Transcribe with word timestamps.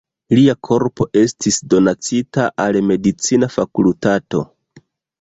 Lia 0.37 0.53
korpo 0.67 1.07
estis 1.21 1.59
donacita 1.75 2.49
al 2.67 2.83
medicina 2.91 3.55
fakultato. 3.61 4.47